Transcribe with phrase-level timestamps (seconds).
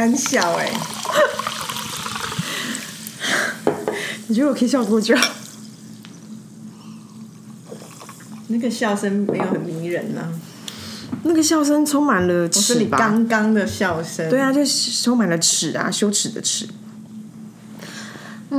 [0.00, 0.70] 干笑哎、
[4.28, 5.14] 你觉得我可以笑多久？
[8.46, 10.22] 那个笑声没有很迷人呐、
[11.24, 12.96] 那个笑声充满了耻吧？
[12.96, 16.66] 刚刚的笑声，对啊，就是充满了耻啊，羞耻的耻。
[18.48, 18.56] 你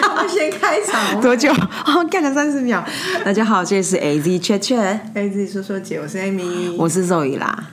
[0.00, 1.16] 要不先开场？
[1.20, 1.52] 多久？
[1.52, 2.82] 哦，干了三十秒。
[3.22, 4.78] 大家好，这里是 A Z 雀雀，
[5.12, 7.72] 哎，自己说说姐，我是 Amy，我是 Zoe 啦。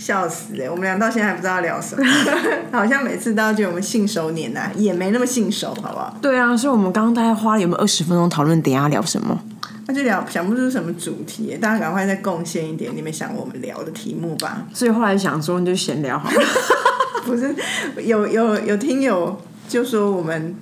[0.00, 2.02] 笑死哎、我们俩到现在还不知道聊什么，
[2.72, 6.16] 好像每次都要觉得我们信手拈来，也没那么信手，好不好？
[6.22, 9.38] 对啊，所以我们刚刚大概花了有没有二十分钟讨论等下聊什么？
[9.86, 14.64] 那就聊想不出什么主题，大家赶快再贡献一点你们想我们聊的题目吧。
[14.72, 16.42] 所以后来想说，你就闲聊好了。
[17.26, 17.54] 不是
[18.02, 19.38] 有有有听友
[19.68, 20.56] 就说我们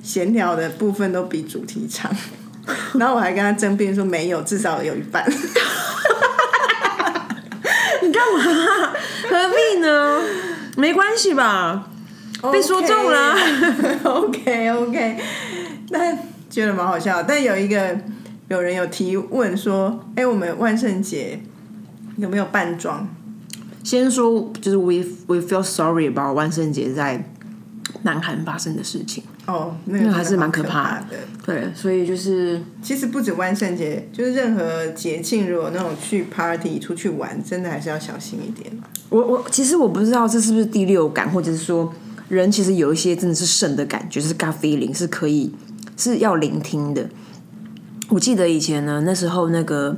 [0.00, 2.08] 闲聊的部分都比主题长，
[2.94, 5.28] 然后我还跟他争辩说没有，至少有一半。
[8.02, 8.92] 你干嘛？
[9.28, 10.20] 何必呢？
[10.76, 11.88] 没关系吧？
[12.52, 13.34] 被说中了
[14.04, 15.16] OK OK，
[15.90, 16.14] 那
[16.50, 17.22] 觉得蛮好笑。
[17.22, 17.98] 但有一个
[18.48, 21.40] 有人有提问说，哎、我们万圣节
[22.18, 23.08] 有没有扮装？
[23.82, 27.24] 先说就是 we we feel sorry about 万圣节在
[28.02, 29.22] 南韩发生的事情。
[29.46, 31.16] 哦，那个还是蛮可可怕的。
[31.44, 38.70] 对，所以就是其实不止万圣节，就是任何节庆，如果那种去 party 出去玩，真的还是要小心一点。
[39.08, 41.92] 我我其实我不知道这是不是第六感，或者是说
[42.28, 45.54] 人其实有一些真的是肾的感觉，就是 gut feeling 是可以
[45.96, 47.08] 是要聆听的。
[48.08, 49.96] 我记得以前呢，那时候那个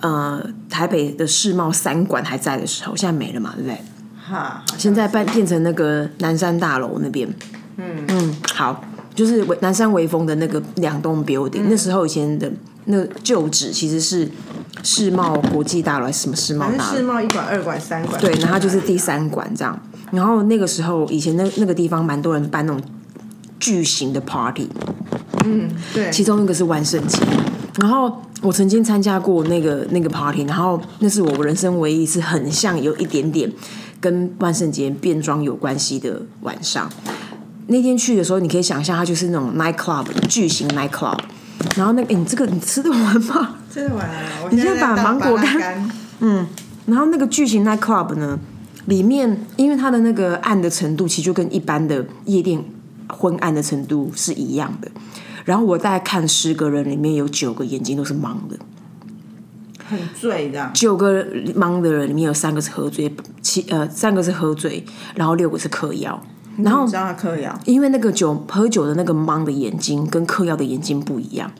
[0.00, 3.78] 呃台北的世贸三馆还在的时候，现在没了嘛，对不对？
[4.28, 7.28] 哈，现在变变成那个南山大楼那边。
[7.76, 8.82] 嗯嗯，好，
[9.14, 12.50] 就是南山微风的那个两栋 building，、那时候以前的
[12.86, 14.28] 那个旧址其实是
[14.82, 17.02] 世贸国际大楼还是什么世贸大楼世？
[17.02, 19.78] 贸一馆、二馆、三馆，对，然后就是第三馆这样。
[20.10, 22.82] 然后那个时候，以前那那个地方蛮多人办那种
[23.60, 24.68] 巨型的 party，
[25.44, 27.18] 嗯对，其中一个是万圣节。
[27.80, 33.52] 然后我曾经参加过那个那个 party，然后那是我人生唯一一次很像有一点点
[34.06, 36.88] 跟万圣节变装有关系的晚上。
[37.66, 41.18] 那天去的时候，你可以想象它就是那种 night club 巨型 night club。
[41.74, 43.56] 然后那个，诶你这个你吃得完吗？
[43.68, 44.22] 吃得完啊。
[44.48, 45.90] 你现在把芒果干
[46.86, 48.38] 然后那个巨型 night club 呢，
[48.84, 52.62] 里面因为它的那个暗的程度，其实就跟一般的夜店
[53.08, 54.88] 昏暗的程度是一样的。
[55.44, 58.56] 然后我大概看十个人里面有九个眼睛都是盲的，
[59.88, 60.70] 很醉这样。
[60.74, 61.24] 九个
[61.54, 66.22] 盲的人里面有三个是喝醉，七呃三个是喝醉，然后六个是嗑药。
[66.58, 71.50] 然后你知道他嗑药，因为那个酒喝酒的那个盲的眼睛跟嗑药的眼睛不一样。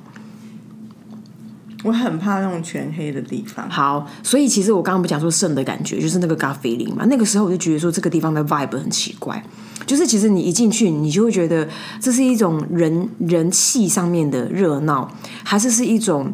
[1.85, 3.69] 我很怕那种全黑的地方。
[3.71, 7.05] 好，所以其实我刚刚不讲说肾的感觉，就是那个咖啡林嘛。
[7.09, 9.41] 那个时候我就觉得说这个地方的 vibe 很奇怪，
[9.87, 11.69] 就是其实你一进去，你就会觉得
[12.01, 15.09] 这是一种人人气上面的热闹，
[15.45, 16.33] 还是是一种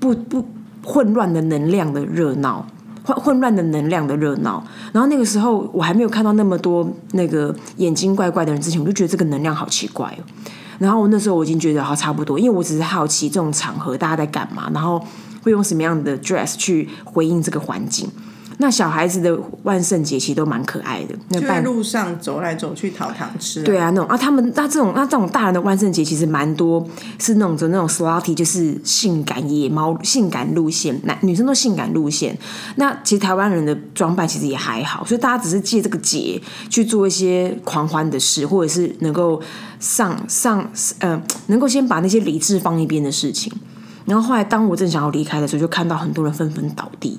[0.00, 0.44] 不不
[0.84, 2.66] 混乱的能量的热闹。
[3.06, 10.24] 混混乱的能量的热闹，然后那个时候我还没有看到那么多那个眼睛怪怪的人之前，我就觉得这个能量好奇怪哦。
[10.78, 14.98] 然后我那时候我已经觉得好差不多，因为我只是好奇这种场合大家在干嘛，然后
[15.42, 18.08] 会用什么样的 dress 去回应这个环境。
[18.58, 26.86] 那小孩子的万圣节其实都蛮可爱的，那就在路上走来走去讨糖吃、对啊，那种啊，他们那这种那这种大人的万圣节其实蛮多
[27.18, 32.38] 是那种走那种 slutty，就是性感野猫性感路线，男女生都性感路线。
[32.76, 36.40] 那其实台湾人的装扮其实也还好，所以大家只是借这个节
[36.70, 39.40] 去做一些狂欢的事，或者是能够
[39.80, 43.52] 上上呃，能够先把那些理智放一边的事情。
[44.04, 47.18] 然后后来当我正想要离开的时候，就看到很多人纷纷倒地。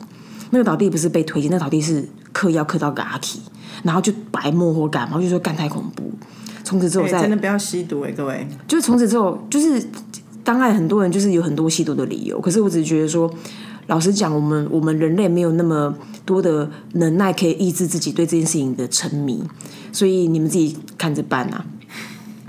[0.56, 2.02] 那个倒地不是被推进，那个倒地是
[2.32, 3.38] 嗑药嗑到个阿 k
[3.84, 6.10] 然后就白沫或干嘛，就说干太恐怖。
[6.64, 8.48] 从此之后哎再、真的不要吸毒哎、各位。
[8.66, 9.86] 就是从此之后，就是
[10.46, 13.30] 当然很多人就是有很多吸毒的理由，可是我只是觉得说，
[13.88, 15.94] 老实讲，我们我们人类没有那么
[16.24, 19.44] 多的能耐可以抑制自己对这件事情的沉迷，
[19.92, 21.66] 所以你们自己看着办啊。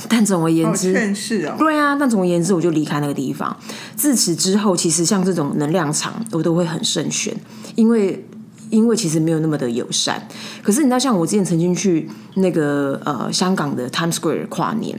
[0.08, 3.56] 但总而言之，劝世哦，对啊，但总而言之，我就离开那个地方。
[3.96, 7.34] 自此之后，其实像这种能量场，我都会很慎选，
[7.74, 8.24] 因为
[8.68, 10.22] 因为其实没有那么的友善。
[10.62, 14.98] 可是你知道，像我之前曾经去那个呃香港的 Times Square 跨年，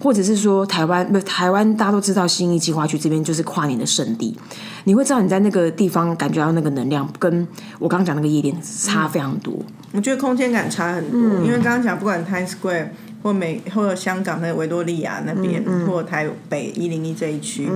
[0.00, 4.34] 或者是说台湾不台湾，大家都知道新义计划区这边就是跨年的圣地，
[4.84, 7.46] 你会知道你在那个地方感觉到那个能量，跟
[7.78, 9.54] 我刚刚讲那个夜店差非常多。
[9.92, 12.88] 我觉得空间感差很多，嗯因为刚刚讲不管 Times Square
[13.22, 17.68] 或美或者香港的维多利亚那边，嗯或台北一零一这一区，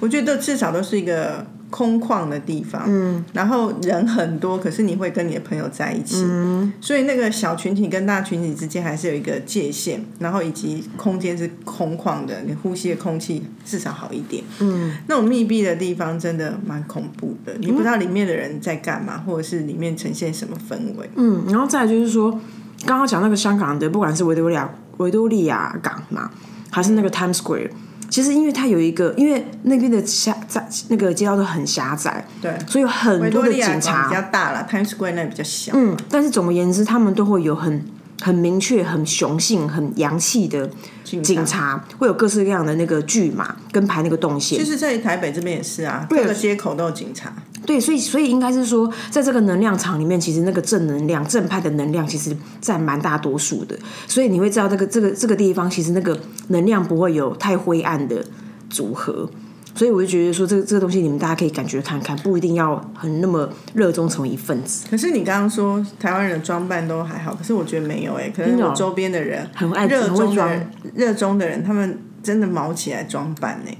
[0.00, 22.38] 我觉得至少都是一个空旷的地方，嗯，然后人很多，可是你会跟你的朋友在一起，嗯，所以那个小群体跟大群体之间还是有一个界限，然后以及空间是空旷的，你呼吸的空气至少好一点，嗯，那种密闭的地方真的蛮恐怖的，你不知道里面的人在干嘛，或者是里面呈现什么氛围，嗯，然后再就是说，
[22.84, 24.68] 刚刚讲那个香港的，不管是维多利亚
[24.98, 26.30] 维多利亚港嘛，
[26.70, 27.70] 还是那个 Times Square。
[28.08, 35.72] 其实，因为它有一个，因为那边的狭窄，那个街道都很狭窄，对，所以有很多的警察比较大了，Times Square 那比较小。
[35.74, 37.84] 嗯，但是总而言之，他们都会有很
[38.22, 40.70] 很明确、很雄性、很洋气的
[41.02, 44.56] 警察，会有各式各样的那个巨马跟排那个动线。
[44.56, 47.32] 其实，在台北这边也是啊，各个街口都有警察。
[47.64, 53.76] 对，所以所以应该是说，在这个能量场里面，其实那个正能量、正派的能量，其实占蛮大多数的。
[54.06, 56.18] 所以你会知道，这个这个这个地方，其实那个
[56.48, 58.24] 能量不会有太灰暗的
[58.68, 59.28] 组合。
[59.74, 64.86] 所以我就觉得说，这个这个东西，你们大家可以感觉看看，不一定要很那么热衷成为一份子。
[64.90, 73.70] 可是你刚刚说台湾人的装扮都还好，可是我觉得没有哎，可能我周边的人很爱热衷的热衷的人，他们真的毛起来装扮呢。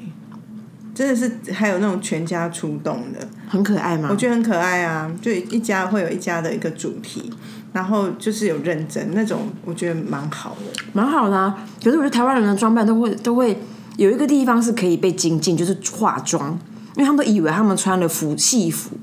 [0.97, 4.09] 真的是还有那种全家出动的，很可爱吗？
[4.11, 7.31] 我觉得很可爱啊，就一家会有一家的一个主题，
[7.75, 11.55] 然后就是有认真那种，我觉得蛮好的，蛮好的。
[11.85, 13.59] 可是我觉得台湾人的装扮都会都会
[13.99, 16.59] 有一个地方是可以被精进，就是化妆，
[16.95, 18.97] 因为他们都以为他们穿了服戏服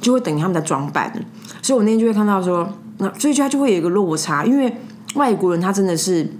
[0.00, 1.12] 就会等于他们的装扮，
[1.60, 4.72] 所以我那天就会看到说，那所以他就会有一个落差，因为
[5.16, 6.30] 外国人他真的是。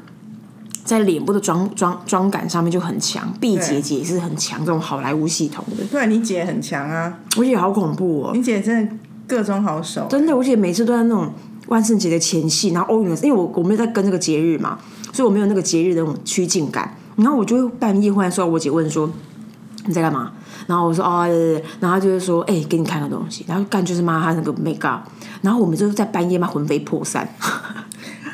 [0.85, 5.85] 在脸部的妆妆妆感上面就很强，毕姐姐也是很强，这种好莱坞系统的。
[5.91, 7.21] 对，你姐很强啊！
[7.37, 8.95] 我姐好恐怖哦，你姐真的
[9.27, 10.07] 各种好手。
[10.11, 11.33] 真的，我姐每次都在那种
[11.69, 14.79] 万圣节的前戏，然后欧运，因为我我没有在跟这个节日嘛，
[15.11, 16.95] 所以我没有那个节日的那种趋近感。
[17.17, 19.11] 然后我就半夜忽然收到我姐问说
[19.87, 20.33] 你在干嘛？
[20.67, 21.27] 然后我说哦，
[21.81, 25.09] 然后她就是说哎，给你看个东西，然后干就是骂她那个 make up，
[25.41, 27.27] 然后我们就在半夜嘛魂飞魄散。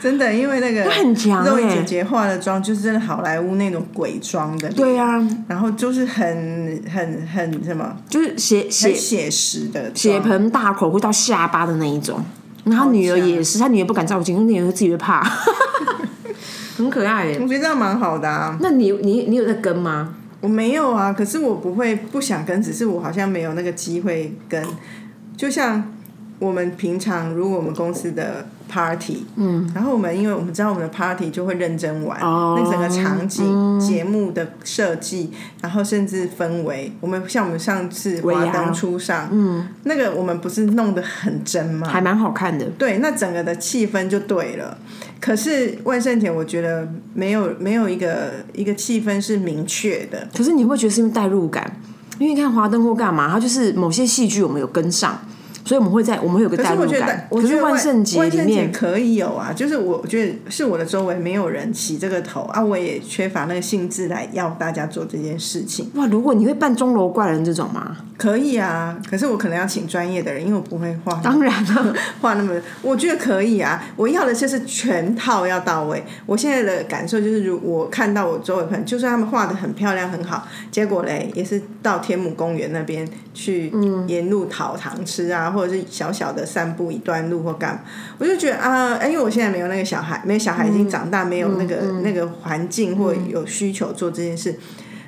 [0.00, 12.24] 真的，因为那个很强肉姐姐化的妆就是真的好莱坞那种鬼妆的，对啊，然后就是很很很什么，就是写写写实的，血盆大口会到下巴的那一种。
[12.64, 15.22] 然后女儿也是，她女儿不敢照镜，因为女儿自己会怕，
[16.76, 17.28] 很可爱。
[17.40, 18.56] 我觉得这样蛮好的啊。
[18.60, 20.14] 那你你你有在跟吗？
[20.40, 24.64] 我没有啊，可是我不会不想跟，只是我好像没有那个机会跟，
[25.36, 25.92] 就像。
[26.38, 41.88] 我们平常如果我们公司的 party，嗯，然后我们因为我们知道我们的 party 就会认真玩，那整个场景、节目的设计，然后甚至氛围，我们像我们上次华灯初上，嗯，那个我们不是弄得很真吗？
[41.88, 42.64] 还蛮好看的。
[42.78, 44.78] 对，那整个的气氛就对了。
[45.20, 50.28] 可是万圣节，我觉得没有没有一个一个气氛是明确的。
[50.34, 51.76] 可是你会觉得是因为代入感，
[52.18, 55.18] 因为你看华灯或干嘛，它就是某些戏剧我们有跟上。
[55.70, 57.28] 所以我们会在我们有个代入感。
[57.30, 65.88] 可是万圣节里面可以有啊，就是我觉得是我的周围没有人起这个头啊，我也缺乏那个兴致来要大家做这件事情。
[65.94, 67.98] 哇，如果你会扮钟楼怪人这种吗？
[68.18, 71.20] 可以啊，可是我可能要请专业的人，因为我不会画。
[71.22, 72.52] 当然了， 画那么，
[72.82, 73.80] 我觉得可以啊。
[73.94, 76.02] 我要的就是全套要到位。
[76.26, 83.72] 我现在的感受就是，如我看到我周围朋友，就算他们画的很漂亮很好，结果嘞也是到天母公园那边去
[84.06, 87.80] 沿路讨糖吃啊，或者是小小的散步一段路或干嘛，
[88.18, 94.58] 我就觉得啊，因为我现在没有那个小孩，没有小孩已经长大，没有那个那个环境或有需求做这件事。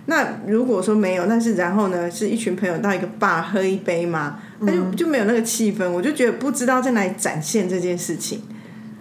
[0.07, 2.11] 那如果说没有，但是然后呢？
[2.11, 8.43] 是一群朋友到一个 bar 喝一杯嘛，那就就没有那个气氛，我就觉得不知道在哪里展现这件事情。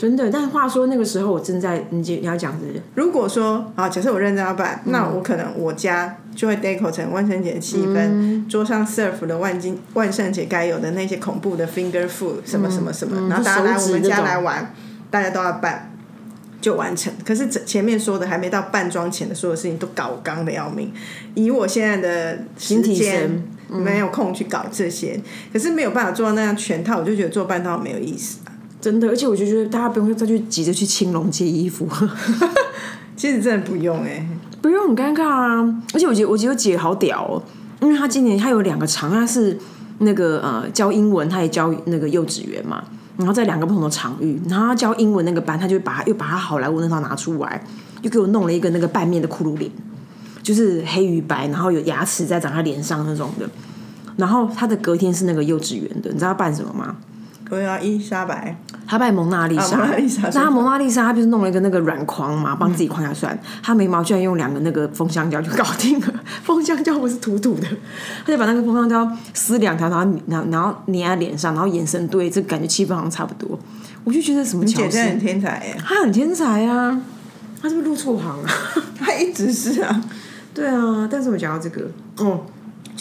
[0.02, 2.66] 真的，但是话说那个时候我正在你你要讲的，
[2.96, 14.74] 如果说啊，假设我认真要办，那我可能我家就会 deco 成万圣节的气氛，桌上 serve 的万金万圣节该有的那些恐怖的 finger food 什么什么什么，然后大家来我们家来玩，
[15.12, 15.88] 大家都要办。
[16.60, 20.94] 就完成，可是前面说的还没到扮装前的所有事情都搞刚的要命。
[21.34, 25.20] 以我现在的时间，没有空去搞这些，
[25.52, 28.41] 可是没有办法做到那样全套，我就觉得做半套没有意思啊。
[28.82, 31.88] 真的，而且我就觉得大家不用再去急着去青龙借衣服，
[33.16, 34.28] 其实真的不用哎，
[34.62, 35.84] 不用很尴尬啊。
[35.94, 37.44] 而且我觉得我觉得姐好屌哦，
[37.80, 39.58] 因为她今年她有两个长，她是
[40.00, 42.84] 那个呃教英文，她也教那个幼稚园嘛。
[43.18, 47.64] 然后在两个不同的场域，然后他教英文那个班，她就把又把她好莱坞那套拿出来，
[48.02, 49.70] 又给我弄了一个那个半面的骷髅脸，
[50.42, 53.48] 就是黑与白，然后有牙齿在长在脸上那种的。
[54.16, 56.96] 然后她的隔天是那个幼稚园的，你知道他扮什么吗？
[57.48, 58.58] 对啊，伊莎白，
[58.92, 59.78] 他扮蒙娜丽莎。
[60.34, 63.40] 那他蒙娜丽莎，他不是弄了一个那个软框嘛，帮自己框下算。
[63.64, 66.08] 他眉毛居然用两个那个封箱胶就搞定了，
[66.44, 67.68] 封风香蕉不是土土的，
[68.26, 73.58] 他就把那个风香蕉撕两条，然后然后然后粘在脸上，然后眼神对，这感觉气氛好像差不多。
[74.04, 77.02] 我就觉得什么巧思，姐很天才哎，他很天才啊，
[77.62, 78.52] 他是不是入错行啊？
[79.00, 80.04] 他一直是啊。
[80.54, 82.42] 对啊，但是我讲到这个，哦，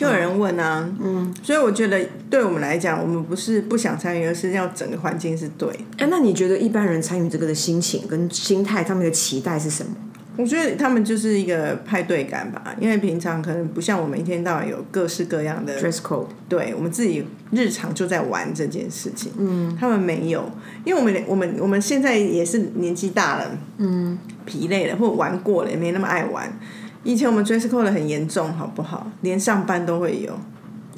[0.00, 5.68] 就有人问啊，嗯，所以我觉得对我们来讲，我们不是不想参与，而是要整个环境是对。
[5.98, 9.92] 哎，那你觉得一般人参与这个的心情跟心态他们的期待是什么？
[10.38, 19.30] 我觉得他们就是一个派对感吧，因为平常可能不像我们一天到晚有各式各样的 dress code，对我们自己日常就在玩这件事情。
[19.36, 20.50] 嗯，他们没有，
[20.82, 26.50] 因为我们我们我们现在也是年纪大了，嗯，疲累了或玩过了，也没那么爱玩。
[27.02, 29.06] 以前我们 dress code 很严重，好不好？
[29.22, 30.32] 连上班都会有。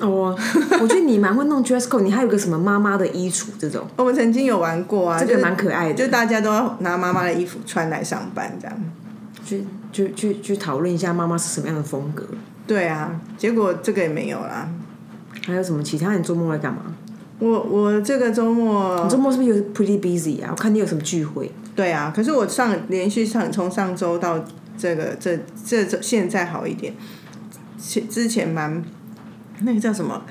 [0.00, 0.37] 哦，
[0.80, 3.87] 我觉得你蛮会弄 dress code，你还有个什么妈妈的衣橱这种。
[3.97, 8.76] 我们曾经有玩过啊，这个蛮可爱的，就大家都要拿妈妈的衣服穿来上班，这样。
[9.44, 12.25] 去去去去讨论一下妈妈是什么样的风格。
[12.66, 14.68] 对啊，结果这个也没有啦。
[15.47, 16.16] 还有什么其他？
[16.16, 16.82] 你周末在干嘛？
[17.38, 20.49] 我我这个周末，你周末是不是有 pretty busy 啊？
[20.50, 21.50] 我看你有什么聚会。
[21.75, 24.44] 对啊，可是我上连续上从上周到
[24.76, 26.95] 这个这这这现在好一点，
[27.81, 28.83] 之之前蛮
[29.61, 30.23] 那个叫什么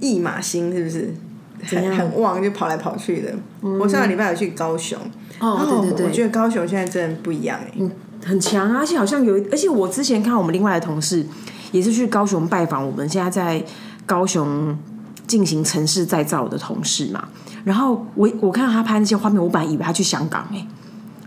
[0.00, 1.14] 一马星是不是？
[1.62, 3.34] 很很旺，就跑来跑去的。
[3.60, 4.98] 我上个礼拜有去高雄，
[5.40, 7.90] 哦对对对，我觉得高雄现在真的不一样哎。
[8.24, 11.22] 很强啊，而且好像有，而且我之前看我们另外的同事
[11.70, 13.62] 也是去高雄拜访我们现在在
[14.06, 14.74] 高雄
[15.26, 17.28] 进行城市再造的同事嘛。
[17.64, 20.66] 然后我我看到他拍那些画面，我本来以为他去香港哎，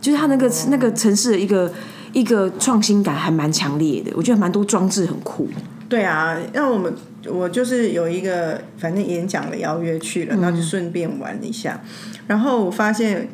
[0.01, 1.71] 就是他那个那个城市的一个
[2.13, 5.47] 一个创新感还蛮强烈的，我觉得蛮多装置很酷。
[5.89, 6.93] 对啊，那我们
[7.27, 11.81] 我就是有一个反正演讲的邀约去了，然后就顺便玩一下，
[12.27, 13.27] 然后我发现。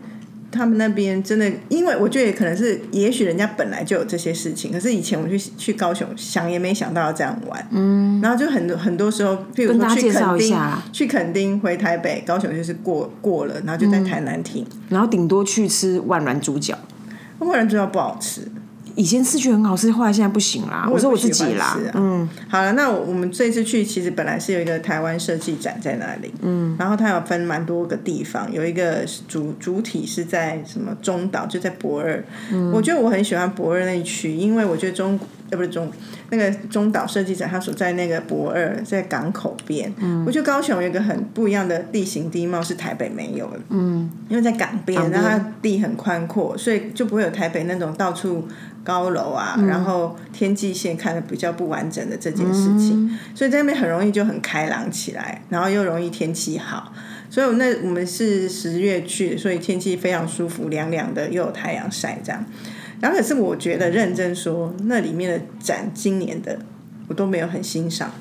[0.51, 10.57] 他们那边真的，因为我觉得可能是，也许人家本来就有这些事情，可是以前我去去高雄，想也没想到要这样玩，嗯，然后就很多很多时候，譬如说去垦丁，
[10.91, 16.75] 去垦丁回台北，高雄就是过过了，然后就在台南停，然后顶多去吃万峦猪脚，
[17.37, 18.41] 万峦猪脚不好吃。
[18.99, 20.85] 以前吃觉得很好吃，后来现在不行啦。
[20.91, 35.17] 我说我自己啦，嗯，好了，那我们这次去其实本来是有一个台湾设计展在那里，嗯，然后它有分蛮多个地方，有一个主主体是在什么中岛，就在博二，嗯，我觉得我很喜欢博二那一区，因为我觉得中
[35.49, 35.89] 呃不是中
[36.29, 48.45] 那个中岛设计展，它所在那个博二在港口边，嗯，我觉得高雄有一个很不一样的地形地貌是台北没有的，嗯，因为在港边，然后它地很宽阔，所以就不会有台北那种到处。
[48.83, 56.93] 高楼啊，然后天际线看的比较不完整的这件事情，所以在那边很容易就很开朗起来，然后又容易天气好，
[57.29, 62.43] 所以那我们是十月去，所以天气非常舒服，凉凉的又有太阳晒这样。
[63.01, 66.59] 然后可是我觉得认真说，那里面的展今年的
[67.07, 68.11] 我都没有很欣赏。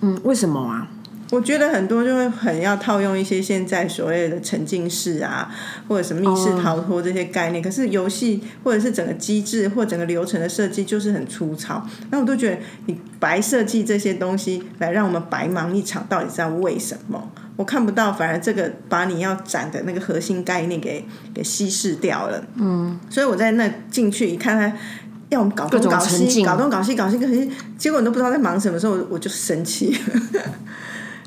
[0.00, 0.88] 嗯，为什么啊？
[1.34, 5.52] 我觉得很多就会很要套用一些现在所谓的沉浸式啊，
[5.88, 7.60] 或者什么密室逃脱这些概念。
[7.60, 11.84] 可是游戏或者是整个机制或整个流程的设计就是很粗糙。
[12.10, 17.30] 那我都觉得你白设计这些东西来让我们白忙一场，到底是为什么？
[17.56, 22.44] 我看不到，反而这个把你要展的那个核心概念给给稀释掉了。
[22.56, 24.76] 嗯，所以我在那进去一看，他
[25.30, 29.96] 要我们搞东搞西，搞东搞西，搞西搞西，结果你都不知道在忙什么，时候我就生气。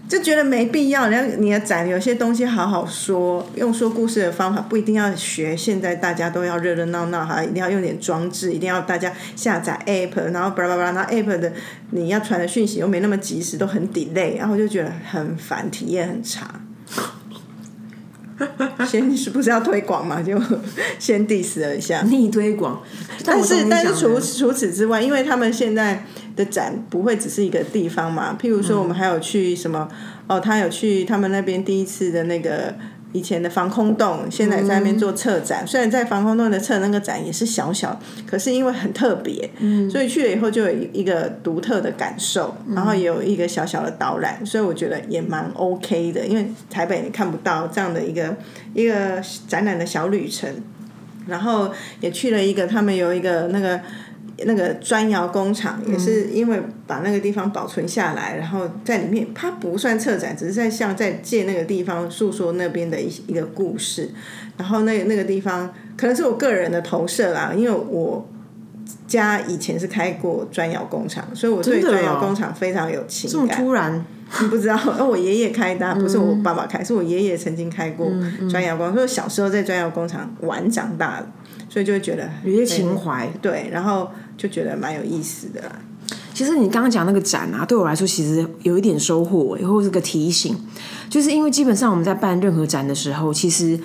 [0.07, 5.55] 就觉得没必要，然后你的展有些东西好好说，用说故事的方法，不一定要学。
[5.55, 11.51] 现在大家都要热热闹闹哈，一定要用点装置，一定要大家下载 app，然后巴拉巴拉，然后 app 的
[11.91, 16.61] 你要传的讯息又没那么及时，都很 delay，然后就觉得很烦，体验很差。
[18.87, 20.21] 先是不是要推广嘛？
[20.21, 20.39] 就
[20.99, 22.81] 先 diss 了一下， 逆推广。
[23.25, 26.05] 但是但是除除此之外，因为他们现在
[26.37, 28.37] 的展不会只是一个地方嘛。
[28.41, 29.89] 譬如说，我们还有去什么？
[30.27, 32.73] 哦，他有去他们那边第一次的那个。
[33.13, 35.65] 以前的防空洞，现在在那边做策展。
[35.65, 39.49] 虽然在防空洞的策那个展也是小小，可是因为很特别，
[39.89, 46.27] 所以去了以后就有一个独特的感受，然后也有一个小小的导览，所以我觉得也蛮 OK 的。
[46.27, 48.35] 因为台北你看不到这样的一个
[48.73, 50.53] 一个展览的小旅程，
[51.27, 53.79] 然后也去了一个他们有一个那个。
[54.45, 64.11] 那个砖窑工厂也是因为把那个地方保存下来，然后在里面，它不算策展，只是在像在借那个地方诉说那边的一一个故事。
[64.57, 68.27] 然后那那个地方可能是我个人的投射啦，因为我
[69.05, 73.57] 家以前是开过砖窑工厂，所以我对砖窑工厂非常有情感。
[73.57, 74.05] 这么突然，
[74.41, 74.75] 你不知道？
[74.99, 78.11] 哦，我爷爷开的，不是我爸爸开，是我爷爷曾经开过
[78.49, 81.27] 砖窑工，所以小时候在砖窑工厂玩长大的，
[81.69, 83.27] 所以就会觉得有些情怀。
[83.41, 84.09] 对，然后。
[84.37, 85.79] 就觉得蛮有意思的啦。
[86.31, 90.55] 其实你刚刚讲那个展啊，对我来说其实有一点收获、欸，或者是个提醒，
[91.09, 93.79] 就是因为基本上我们在办任何展的时候，其实，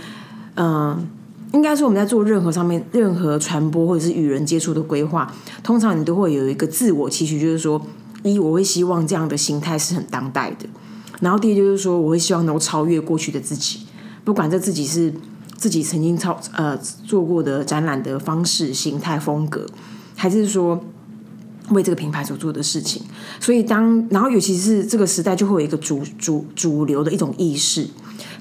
[0.56, 1.08] 嗯、
[1.54, 7.80] 应该说我们在做任何上面任何传播或者是与人接触的规划，通常你都会有一个自我期许，就是说，
[8.22, 10.66] 一我会希望这样的形态是很当代的，
[11.20, 13.86] 然后第二就是说，我会希望能够超越过去的自己，
[14.22, 15.14] 不管这自己是
[15.62, 16.76] 自己曾经操呃
[17.06, 19.64] 做过的展览的方式、形态、风格，
[20.16, 20.82] 还是说
[21.70, 23.00] 为这个品牌所做的事情。
[23.38, 27.88] 所以当然后尤其是这个时代，就会有一个主主主流的一种意识。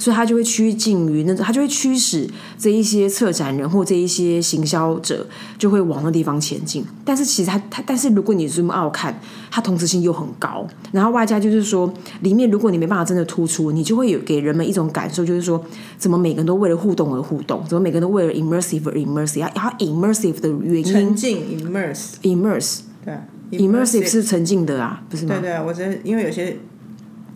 [0.01, 2.27] 所以他就会趋近于那种，他就会驱使
[2.57, 5.27] 这一些策展人或这一些行销者，
[5.59, 6.83] 就会往那地方前进。
[7.05, 9.15] 但是其实他他，但是如果你 zoom out 看，
[9.51, 15.63] 它同质性又很高，然后外加就是说，里面如果你没办法真的突出，你就会有给人们一种感受，就是说，
[15.99, 25.49] 怎么每个人都为了互动而互动，怎么每个人都为了 immersive 而 immersive，然后 immersive 的原因沉浸 immerse，immerse 对啊 immersive 是沉浸的啊，不是吗对？
[25.51, 26.57] 对，我觉得因为有些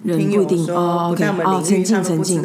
[0.05, 2.43] 人不一定哦，OK，哦，沉浸沉浸。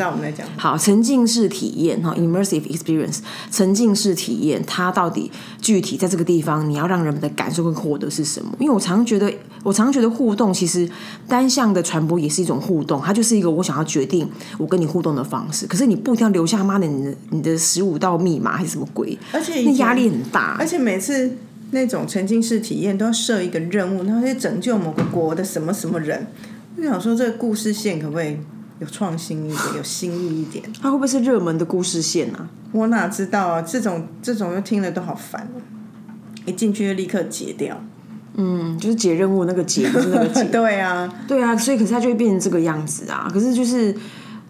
[0.57, 3.19] 好，沉浸式体验哈，immersive experience，
[3.50, 8.50] 沉浸式体验，它到底具体在这个地方，你要让人们的感受跟获得是什么？
[8.59, 9.31] 因为我常觉得，
[9.62, 10.88] 我常常觉得互动其实
[11.29, 14.26] 单向的传播也是一种互动，它就是一个我想要决定
[14.57, 15.67] 我跟你互动的方式。
[15.67, 20.67] 可是你不一定要留下妈的你的你的十五道密码还是什么鬼，而且那压力很大而。
[20.67, 21.37] 且每次
[21.73, 26.26] 那种沉浸式体验都要设一个任务，然后去拯救某个国的什么什么人。
[26.81, 28.39] 我想说，这个故事线可不可以
[28.79, 30.65] 有创新一点，有新意一点？
[30.81, 32.49] 它会不会是热门的故事线啊？
[32.73, 33.61] 我哪知道啊？
[33.61, 35.61] 这种这种又听了都好烦哦、
[36.47, 37.79] 一进去就立刻截掉。
[38.35, 40.45] 嗯，就是解任务那个解，不是那个解。
[40.51, 43.29] 对啊，对啊，所以可是它就会变成这个样子啊。
[43.31, 43.95] 可是就是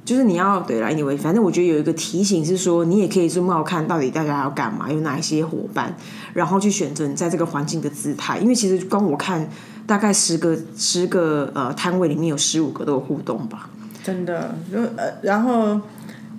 [0.04, 5.96] 就是你要对来，你为反正我觉得有一个提醒是说，你也可以这么看到底大家要干嘛，有哪一些伙伴，
[6.34, 8.38] 然后去选择你在这个环境的姿态。
[8.38, 9.48] 因为其实光我看
[9.90, 13.68] 大概十个十个呃摊位里面有十五个都有互动吧。
[14.04, 15.80] 真的，就呃，然后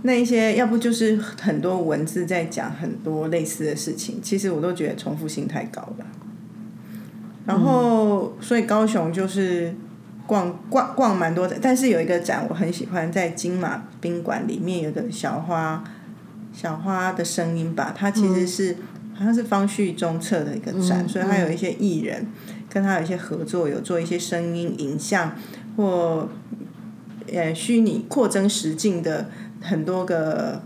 [0.04, 6.06] 那一些要不就是很多文字在讲很多类似的事情，其实我都觉得重复性太高了。
[7.46, 9.76] 然后，所以高雄就是
[10.26, 15.84] 逛逛逛蛮多的，但是有一个展我很喜欢，在金马宾馆里面有个小花
[16.54, 18.78] 小花的声音吧，它其实是、
[19.14, 22.26] 好像是方旭中策的一个展，所以它有一些艺人
[22.74, 25.36] 跟他有一些合作，有做一些声音、影像
[25.76, 26.30] 或
[27.34, 29.30] 呃虚拟扩增实境的
[29.60, 30.62] 很多个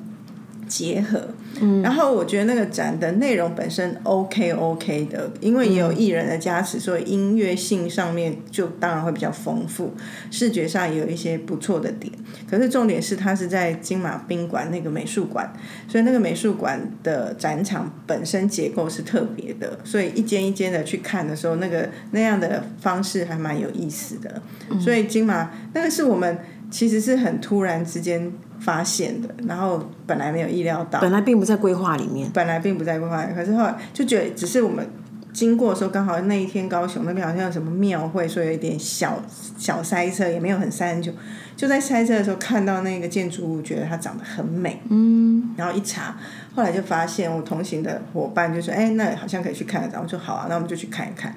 [0.68, 1.28] 结合。
[1.62, 9.94] 嗯，然后我觉得那个展的内容本身 OK OK 的，因为也有艺人的加持，所以音乐性上面就当然会比较丰富，
[10.30, 12.12] 视觉上也有一些不错的点。
[12.50, 15.52] 可是重点是它是在金马宾馆那个美术馆，
[15.88, 24.42] 所以那个美术馆的展场本身结构是特别的，所以一间一间的去看的时候，那个那样的方式还蛮有意思的。
[24.80, 26.38] 所以金马那个是我们
[26.70, 32.30] 其实是很突然之间发现的，然后本来没有意料到，本来并不在规划里面。
[32.34, 34.88] 本来并不在规划，可是后来就觉得只是我们
[35.34, 39.22] 经过的时候，刚好那一天高雄那边好像有什么庙会，所以有一点小
[39.58, 41.12] 小塞车，也没有很塞很久。
[41.56, 46.18] 就在塞车的时候看到那个建筑物，觉得它长得很美，嗯，然后一查，
[46.54, 51.34] 后来就发现我同行的伙伴就说：“哎，那好像可以去看一下。”我说：“好啊，那我们就去看一看。”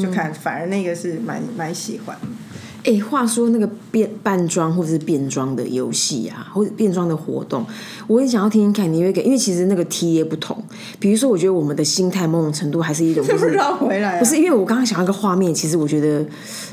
[0.00, 2.16] 就看，反而那个是蛮蛮喜欢。
[2.86, 7.66] 哎，话说那个变扮装或者是变装的游戏啊，或者变装的活动，
[8.06, 10.56] 我也想要听听看你会给，因为其实那个 T 也不同。
[11.00, 16.24] 比如说，我觉得我们的心态某种程度还是一种 就是绕回来、啊，不是因为我刚刚想到一个画面，其实我觉得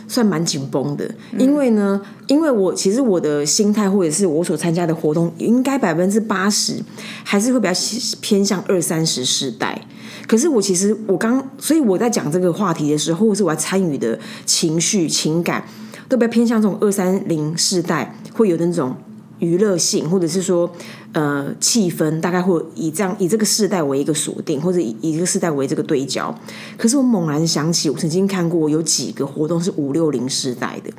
[0.08, 1.10] 算蛮紧绷的。
[1.39, 6.76] 因为呢，因为我其实我的心态或者是我所参加的活动，应该百分之八十
[7.23, 7.73] 还是会比较
[8.21, 9.82] 偏向二三十世代。
[10.28, 15.65] 可是我其实我刚，所以我在讲这个话题的时候，或者是我要参与的情绪情感，
[16.10, 18.96] 都比较偏向这种二三零世代会有的那种
[19.39, 20.72] 娱乐性，或者是说
[21.13, 26.34] 呃气氛，大概会以这样以这个世代为一个锁定，或者以以一个世代为这个对焦。
[26.78, 30.92] 可是我猛然想起，我曾经看过有几个活动是五六零世代的，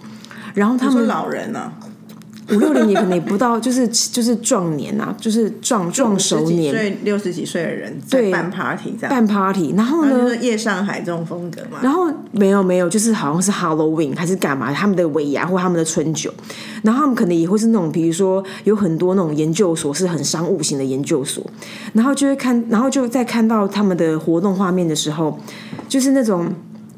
[0.54, 1.72] 然后他们老人啊。
[2.50, 11.78] 五六零也可能也不到，就是就是壮年啊，就是壮壮熟年，岁六十几岁的人在办 party 这样，办 party，然后呢，夜上海这种风格嘛。
[11.82, 16.32] 然后没有没有，就是好像是 Halloween 还是干嘛，他们的尾牙或他们的春酒，
[16.82, 21.42] 然后他们可能也会是那种，比如说有很多那种研究所是很商务型的研究所，
[21.94, 25.38] 然后就会看，然后就在看到他们的活动画面的时候，
[25.88, 26.52] 就是那种。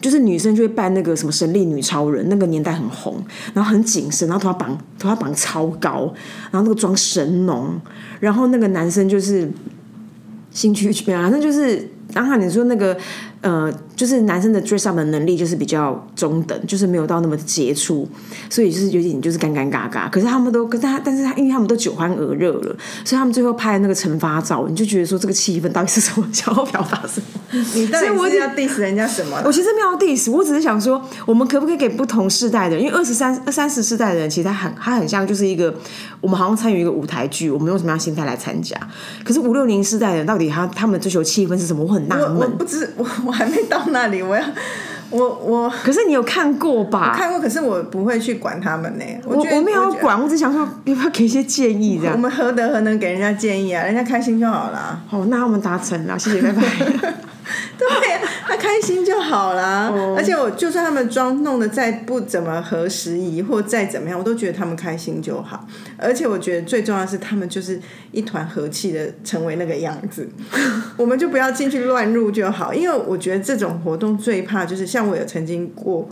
[0.06, 3.20] 就是女生就会扮那个什么神力女超人，那个年代很红，
[3.52, 6.14] 然后很紧身，然后头发绑头发绑超高，
[6.52, 7.76] 然后那个妆神浓，
[8.20, 9.50] 然后那个男生就是
[10.52, 12.96] 兴趣，反正就是，然后你说那个
[13.42, 18.08] 呃，就是男生的 dress up 的能力就是比较中等，就是没有到那么杰出，
[18.50, 20.10] 所以就是有点就是尴尴尬尬。
[20.10, 27.40] 可是他们都，可是他，但是他因为他们都酒酣耳热了，所以他们最后拍那个惩罚照，你就觉得说这个气氛到底是什么， 想要表达什么？
[27.74, 29.40] 你到所以我底是要 diss 人家什么？
[29.44, 35.72] 我其实没有 diss，我只是想说，我们可不可以给不同世代的人，因为二十三、二三十世代的人，其实他很他很像就是一个，
[36.20, 38.76] 我们好像参与一个舞台剧，我们用什么样心态来参加？
[39.24, 41.84] 可是五六零世代的人，到底他他们追求气氛是什么？
[41.84, 42.56] 我很纳闷。
[42.56, 44.42] 不知我我还没到那里，我要
[45.10, 47.14] 我我可是你有看过吧？
[47.16, 49.04] 看过，可是我不会去管他们呢。
[49.24, 52.14] 我觉我我没有要管，我只想说要不要给一些建议这样。
[52.14, 53.84] 我们何德何能给人家建议啊？
[53.84, 55.02] 人家开心就好了。
[55.08, 56.62] 好，那我们达成了，谢谢，拜拜。
[57.78, 59.88] 对呀、他开心就好啦。
[59.88, 65.66] 哦而且我就算他们妆弄得再不怎么合时宜，或再怎么样，我都觉得他们开心就好。
[65.96, 67.80] 而且我觉得最重要的是，他们就是
[68.12, 70.28] 一团和气的成为那个样子，
[70.96, 72.74] 我们就不要进去乱入就好。
[72.74, 76.08] 因为我觉得这种活动最怕就是像我有曾经过。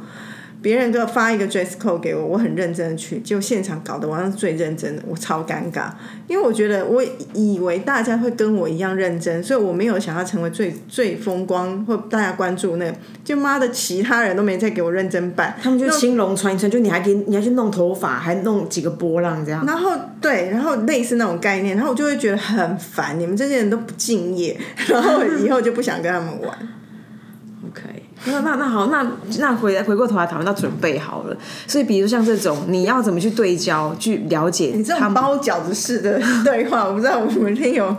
[0.65, 5.91] 别人给我发一个 dress code 给我，我很认真的去，结果现场搞得我是最认真的，我超尴尬，
[6.27, 19.67] 因为我觉得我以为大家会跟我一样认真，所以我没有想要成为最最风光或大家关注那个，就妈的其他人都没再给我认真办，他们就青龙穿一穿，就你还给你还去弄头发，还弄几个波浪这样。
[19.67, 26.57] 然后对，然后类似那种概念，然后我就会觉得很烦，你们这些人都不敬业，然后我以后就不想跟他们玩。
[27.69, 27.83] OK，
[28.27, 29.07] 那那那好，那
[29.39, 31.37] 那回来回过头来讨论到准备好了。
[31.67, 37.95] 所以比如像这种，你要怎么去对焦，去了解你这种包饺子式的对话，我不知道我们听友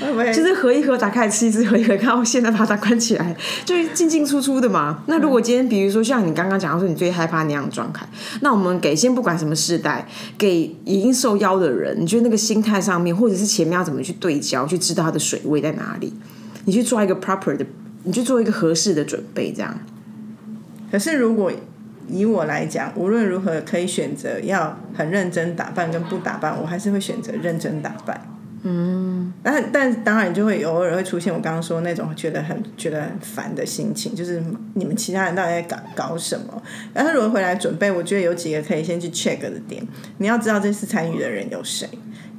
[0.00, 5.02] 会不会就是合一合打开吃一只，合一盒看到现在把它关起来，就是进进出出的嘛。
[5.06, 8.06] 那如果今天比如说像你刚刚讲到说你最害怕那样的状态，
[8.42, 16.12] 那我们给先不管什么世代，给已经受邀的人，你觉得那个心态上面，或者是前面要怎么去对焦，去知道它的水位在哪里，
[16.66, 17.64] 你去抓一个 proper 的，
[18.04, 19.78] 你去做一个合适的准备，这样。
[20.90, 21.52] 可是如果
[22.08, 28.20] 以我来讲，无论如何可以选择要很认真打扮跟不打扮，我还是会选择认真打扮。
[28.62, 34.42] 嗯，但但当然就会偶尔会出现我刚刚说那种觉得很觉得很烦的心情，就是
[34.74, 36.62] 你们其他人到底在搞搞什么？
[36.92, 39.82] 然后如果回来准备，我觉得有几个可以先去 check 的点，
[40.18, 41.88] 你要知道这次参与的人有谁。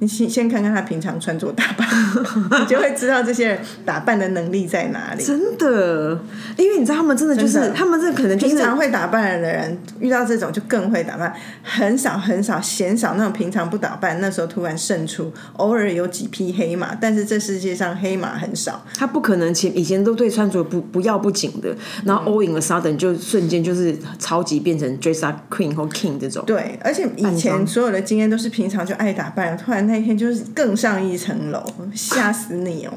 [0.01, 1.87] 你先先看看他平常穿着打扮，
[2.59, 5.23] 你就会知道这些人打扮的能力在哪里。
[5.23, 6.19] 真的，
[6.57, 18.83] 因为你知道他们真的就是他们这可能就是平常会打扮的人，遇到这种就更会打扮，很少很少鲜少那种平常不打扮，那时候突然胜出，偶尔有几匹黑马，但是这世界上黑马很少。
[18.95, 26.43] 他不可能前以前都对穿着不不要不紧的，然后 all in a sudden 就瞬间就是超级变成 dress up queen 或 king 这种。
[26.47, 31.61] 对，而且以前所有的经验都是平常就爱打扮，突然那天就是更上一层楼，
[31.93, 32.93] 吓死你哦。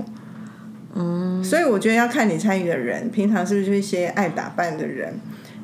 [0.94, 5.12] 嗯，所以我觉得要看你参与的人，平常是不是就一些爱打扮的人，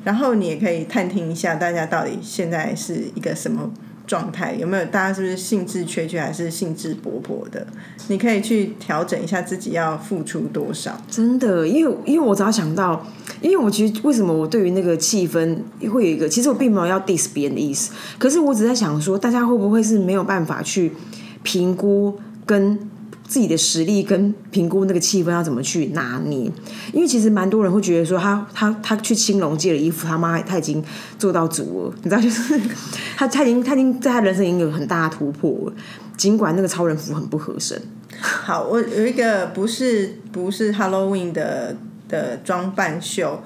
[0.03, 3.71] 然后你也可以探听一下大家到底现在是一个什么
[4.11, 7.65] 状态，有没有大家是不是兴致缺缺，还是兴致勃勃的？
[8.09, 11.01] 你可以去调整一下自己要付出多少。
[11.09, 13.07] 真的，因为因为我只要想到，
[13.39, 15.57] 因为我其实为什么我对于那个气氛
[15.89, 20.91] 会有一个，其实我并没有要 diss 别人的意思，可是我只在想说，大家会不会是没有办法去
[21.41, 22.77] 评估跟
[23.31, 26.51] 自己的实力跟评估那个气氛要怎么去拿捏？
[26.91, 30.83] 因为其实蛮多人会觉得说他，他他去青龙借了衣服，他妈他已经
[31.17, 32.59] 做到足了，你知道，就是
[33.15, 35.73] 他他已经他已经在他人生已经有很大的突破了，
[36.17, 37.81] 尽管那个超人服很不合身。
[38.19, 41.77] 好，我有一个不是不是 Halloween 的
[42.09, 43.41] 的装扮秀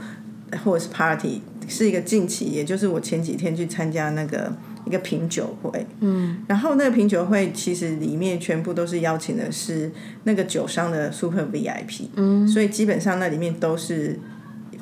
[0.64, 4.52] 或者是 party，是一个近期，也就是我前几天去参加那个
[4.86, 9.92] 一个品酒会，嗯，然后那个品酒会其实里面全部都是邀请的是
[10.24, 14.20] 那个酒商的 super VIP，嗯，所以基本上那里面都是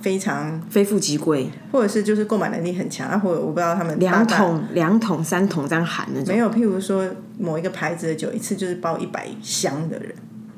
[0.01, 6.33] 非常非富即贵，或者是就是购买能力很强，啊，或者我不知道他们两桶、两桶、三桶这样喊那种。
[6.33, 10.13] 没有，譬如说某一个牌子的酒，一次就是包一百箱的人，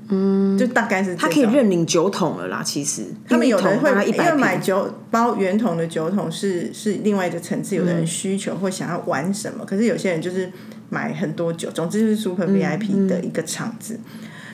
[0.10, 3.06] 嗯，就大概是他可以认领酒桶了啦，其实。
[3.28, 10.52] 他们有的会因为买酒包圆桶的酒桶是是另外一个层次，有的人需求或想要玩什么，可是有些人就是
[10.89, 14.00] 买很多酒，总之就是 super VIP 的一个场子。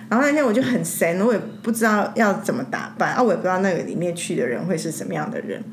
[0.10, 5.64] 然后那天我就很神，我也不知道要怎么打扮啊，我也不知道那个里面去的人会是什么样的人。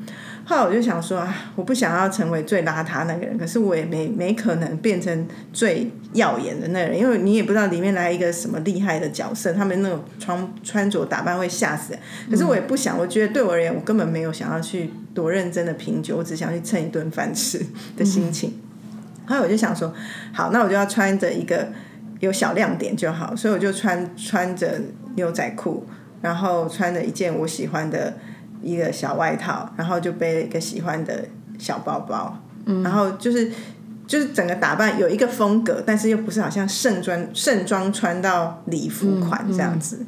[0.49, 12.01] 后来我就想说，啊，我不想要成为最邋遢那个人，可是我也没没可能变成最耀眼的那个人，因为你也不知道里面来一个什么厉害的角色，他们那种穿穿着打扮会吓死人。
[12.31, 17.63] 可是我也不想，我觉得对我而言，我根本没有想要去多认真的品酒，我只想去蹭一顿饭吃
[17.95, 18.59] 的心情。
[19.27, 19.93] 后来我就想说，
[20.33, 21.67] 好，那我就要穿着一个
[22.21, 24.81] 有小亮点就好，所以我就穿穿着
[25.13, 25.85] 牛仔裤，
[26.23, 28.17] 然后穿着一件我喜欢的
[28.61, 31.25] 一个小外套，然后就背了一个喜欢的
[31.57, 33.51] 小包包，嗯，然后就是
[34.07, 40.05] 就是整个打扮有一个风格，但是又不是好像盛装盛装穿到礼服款这样子。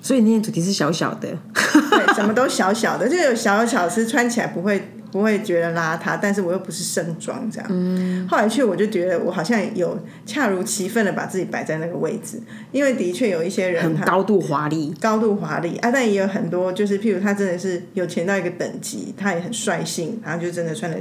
[0.00, 7.68] 所以那天主题是小小的，对，什么都小小的，就有小巧是，穿起来不会不会觉得邋遢，但是我又不是盛装这样。
[7.70, 12.40] 嗯，后来去我就觉得我好像有恰如其分的把自己摆在那个位置，
[12.72, 20.98] 因为的确有一些人很高度华丽，高度华丽啊，但也有很多就是譬如他真的是有钱到一个等级，他也很率性，然后就真的穿的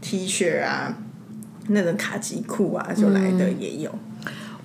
[0.00, 0.98] T 恤啊，
[1.68, 3.90] 那种卡其裤啊就来的也有。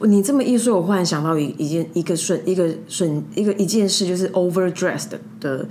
[0.02, 5.68] 你这么一说，我忽然想到一一件一个瞬一个瞬一个一件事，就是 overdressed 的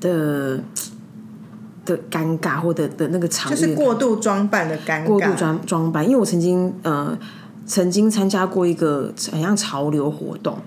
[0.00, 0.60] 的
[1.94, 6.04] 的尴尬，或者的那个场就是过度装扮的尴尬，过度装装扮。
[6.04, 7.16] 因为我曾经呃
[7.66, 10.58] 曾经参加过一个很像潮流活动，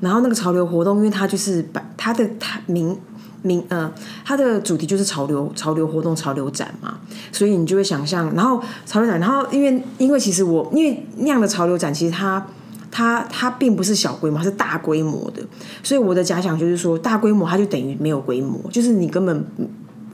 [0.00, 2.96] 然后那个潮流活动，因为它就是把它的它名
[3.42, 3.92] 名呃
[4.24, 6.98] 它的主题就是潮流潮流活动潮流展嘛，
[7.32, 12.44] 所以你就会想象，然后潮流展，然后因为因为其实我因为那样的潮流展，其实它
[12.90, 15.42] 它它并不是小规模，它是大规模的，
[15.82, 19.44] 所以我的假想就是说，大规模它就等于没有规模，就是你根本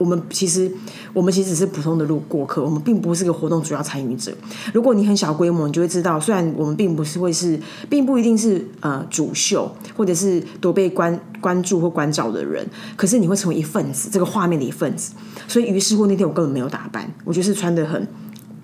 [0.03, 0.69] 我们其实
[1.13, 4.33] 我们其实只是普通的路过客，我们并不是个活动主要参与者。
[4.73, 7.57] 如果你很小规模，你就会知道，虽然我们并不是会是，
[7.89, 15.13] 并不一定是呃主秀，或者是多被关关注或关照的人，可是你会成为一份子，这个画面的一份子。
[15.47, 18.05] 所以于是乎那天我根本没有打扮，我就是穿的很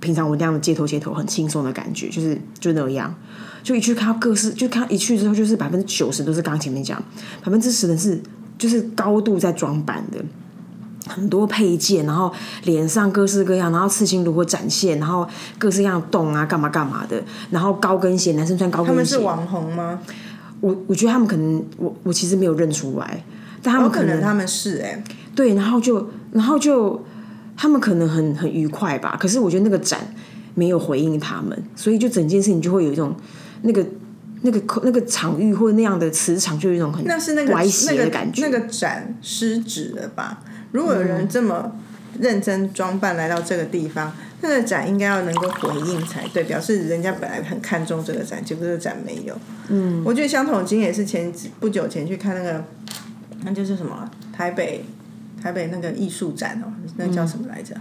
[0.02, 3.16] 平常我那样的街头街头很轻松的感觉，就是就那样。
[3.64, 7.02] 就一去看各式，就看一去之后，就是百分之九十都是刚前面讲，
[7.44, 8.20] 百分之十的是
[8.58, 10.24] 就是高度在装扮的。
[11.10, 12.32] 很多配件，然后
[12.64, 18.92] 脸上各式各样，然后刺青如何展现，然后各式各样的洞啊，干嘛干嘛的，然后高跟鞋，男生穿高跟鞋。
[18.92, 20.00] 他们是网红吗？
[20.62, 23.24] 我我觉得他们可能，我我其实没有认出来，
[23.64, 27.04] 但他们可能他们是哎、对，然后就然后就
[27.56, 30.00] 他们可能很很愉快吧，可是我觉得那个展
[30.56, 33.16] 没有回应他们，所以就整件事情就会有一种
[33.62, 33.86] 那个
[34.42, 38.42] 那个那个场域或者那样的磁场，就有一种很那是那个歪那个斜的感觉。
[38.42, 40.42] 那个展失职了吧？
[40.72, 41.72] 如果有人这么
[42.20, 49.36] 认真装扮来到这个地方，那个展应该要能够回应才对，表示人家本来很看重这个展，结果这个展没有。
[49.70, 52.64] 嗯，我觉得相同的经验也是前不久前去看那个，
[53.44, 54.86] 那就是什么台北
[55.42, 57.76] 台北那个艺术展哦，那叫什么来着？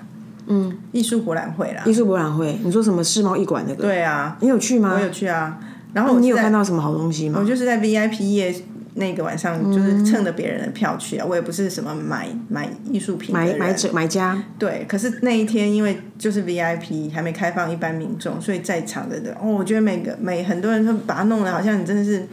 [0.47, 1.83] 嗯，艺术博览会啦。
[1.85, 3.83] 艺术博览会，你说什么世贸艺馆那个？
[3.83, 4.95] 对啊，你有去吗？
[4.95, 5.59] 我有去啊。
[5.93, 7.39] 然后我你有看到什么好东西吗？
[7.41, 8.55] 我就是在 VIP 页
[8.99, 22.27] 那个晚上，就是蹭着别人的票去啊，我也不是什么买买艺术品买买者买家，对，可是那一天因为就是 VIP 还没开放一般民众，所以在场的人哦，我觉得每个每很多人都把它弄得好像你真的是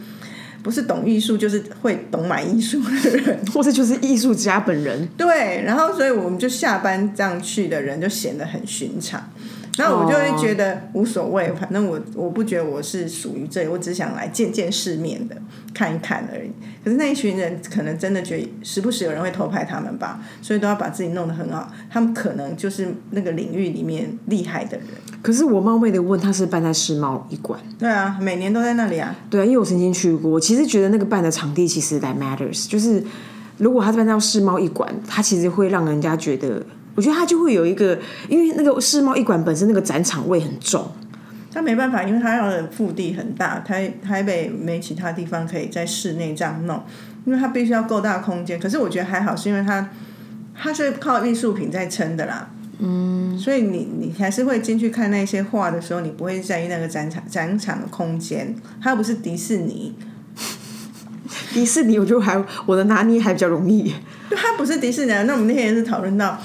[0.62, 3.38] 不是懂艺术，就是会懂买艺术的人。
[3.54, 5.06] 或者就是艺术家本人。
[5.16, 9.30] 对，然后所以我们就下班这样去的人就显得很寻常。
[9.76, 15.36] 然后我就会觉得无所谓，反正我我不觉得我是属于这里，我只想来见见世面的，
[15.74, 16.50] 看一看而已。
[16.82, 21.70] 可是那一群人可能真的觉得时不时有人会偷拍他们吧，所以都要把自己弄得很好。
[21.90, 24.86] 他们可能就是那个领域里面厉害的人。
[25.20, 27.60] 可是我冒昧的问，他是办在世贸一馆？
[27.78, 29.14] 对啊，每年都在那里啊。
[29.28, 33.02] 对啊，因为我曾经去过，我其实觉得那个办的场地其实 that matters，就是
[33.58, 36.64] 如果他办到世贸一馆，他其实会让人家觉得，
[36.96, 37.96] 我觉得它就会有一个，
[38.28, 40.90] 因为那个世贸一馆本身那个展场味很重，
[41.52, 46.82] 他没办法，因为他要的腹地很大，台台北没其他地方可以在室内这样弄，
[47.24, 48.58] 因为它必须要够大空间。
[48.58, 49.88] 可是我觉得还好，是因为它
[50.54, 52.50] 它是靠艺术品在撑的啦。
[52.78, 59.94] 嗯，所以你你还是会进去看那些画的时候，你不会在意那个展场展场的空间，它又不是迪士尼，
[61.54, 63.94] 迪士尼我觉得还我的拿捏还比较容易。
[64.28, 65.22] 就它不是迪士尼啊。
[65.22, 66.38] 那我们那天也是讨论到，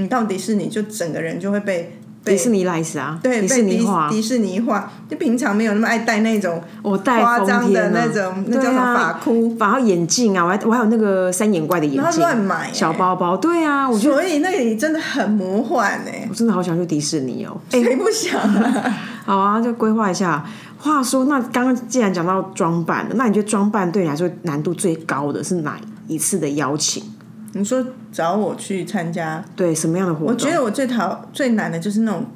[0.00, 9.56] 你到迪士尼就整个人就会被被迪士尼 lights 啊，对迪士被尼化，迪士尼化，就平常没有那么爱戴那种我戴夸张的那种，那叫什么发箍。
[9.58, 17.58] 然后眼镜啊，我还我还有那个三眼怪的眼然后镜，乱买欸小包包，对啊，我觉得所以那里真的很魔幻哎、我真的好想去迪士尼哦。
[17.70, 18.94] 哎、谁不想啊？
[19.24, 20.44] 好啊，就规划一下。
[20.78, 27.02] 话说，那刚刚既然讲到装扮了，那你觉得装扮对你来说难度最高的是哪一次的邀请？
[27.52, 30.28] 你说找我去参加，对，什么样的活动？
[30.28, 32.26] 我觉得我最讨最难的就是那种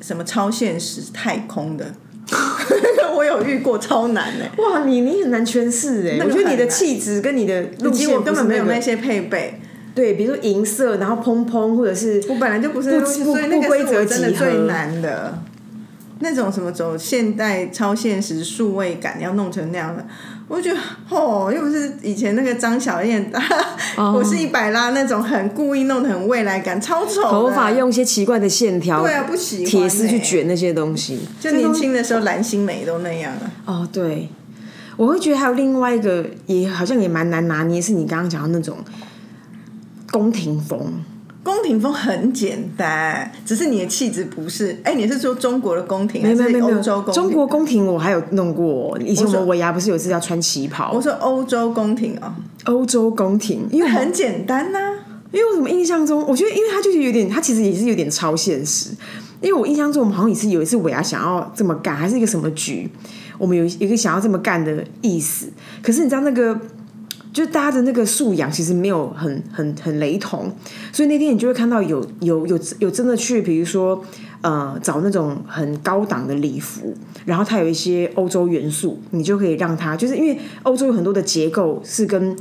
[0.00, 1.86] 什么超现实太空的，
[3.16, 9.60] 我有遇过超难哎、哇，你你很难诠释哎，那我觉得你的气质跟你的路以及线我根本没有那些配备，
[9.94, 15.38] 对，比如说银色，然后蓬蓬，或者是我本来就不是不所以那个不规则真的最难的。
[16.20, 20.06] 那种什么走现代超现实数位感要弄成那样的，
[20.48, 23.30] 我就觉得哦，又不是以前那个张小燕，
[24.14, 33.50] 我是一百拉那种很故意弄得很未来感，超丑的，头发用一些奇怪的线条，对啊，不喜欢铁丝去欸卷那些东西，就年轻的时候蓝心湄都那样啊。
[33.66, 34.30] 哦，对，
[34.96, 38.78] 我会觉得还有另外一个也好像也蛮难拿捏，是你刚刚讲的那种
[40.10, 40.92] 宫廷风。
[41.46, 44.76] 宫廷风很简单，只是你的气质不是。
[44.82, 47.14] 哎，你是说中国的宫廷还有没有没有欧洲宫廷？
[47.14, 54.78] 中国宫廷我还有弄过，以前我们尾牙不是有一次要穿旗袍我，说欧洲宫廷哦，欧洲宫廷，因为很简单呐、
[55.30, 58.90] 因为我怎么印象中，我觉得因为它就是有点，它其实也是有点超现实。
[59.40, 62.90] 因为我印象中，我们好像也是有一次尾牙想要这么干，还是一个什么局，
[63.38, 65.46] 我们有一个想要这么干的意思。
[65.80, 66.58] 可是你知道那个，
[67.36, 70.50] 就大家的那个素养其实没有很很很雷同，
[70.90, 74.02] 所以那天你就会看到有有有有真的去，比如说
[74.40, 76.94] 呃找那种很高档的礼服，
[77.26, 82.34] 然后它有一些欧洲元素，你就可以让它就是因为欧洲有很多的结构是跟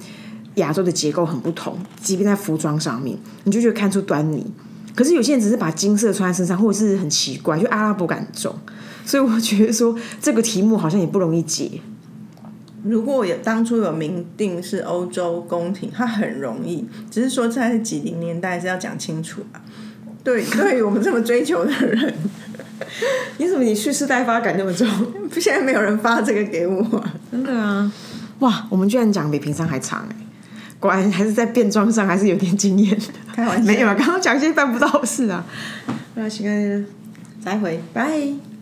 [0.56, 4.50] 亚洲的结构很不同，即便在服装上面，你就觉得看出端倪。
[4.96, 8.56] 可是有些人只是把金色穿在身上，或者是很奇怪，就阿拉伯感重，
[9.06, 11.82] 所以我觉得说这个题目好像也不容易解。
[12.88, 19.62] 如果有当初有明定是欧洲宫廷，它很容易，只是说在几零年代是要讲清楚啊。
[20.24, 22.14] 对， 对于我们这么追求的人，
[23.38, 24.88] 你怎么你蓄势待发感那么重？
[25.40, 27.14] 现在没有人发这个给我、啊。
[27.32, 27.92] 真的啊！
[28.40, 30.16] 哇，我们居然讲比平常还长哎、
[30.80, 33.06] 果然还是在变装上还是有点经验的。
[33.34, 35.46] 开玩笑没有啊，刚刚讲一些办不到的事啊。
[36.16, 36.86] 那行啊，
[37.44, 38.55] 再会，拜。